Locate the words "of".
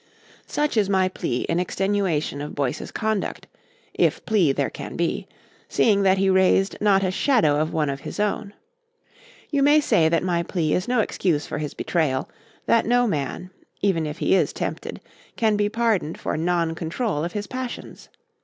2.41-2.55, 7.61-7.71, 7.87-7.99, 17.23-17.33